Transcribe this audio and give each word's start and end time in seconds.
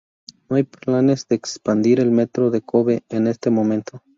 No 0.49 0.55
hay 0.55 0.63
planes 0.63 1.25
para 1.25 1.37
expandir 1.37 1.99
el 1.99 2.09
metro 2.09 2.49
de 2.49 2.61
Kobe 2.63 3.03
en 3.09 3.27
este 3.27 3.51
momento. 3.51 4.01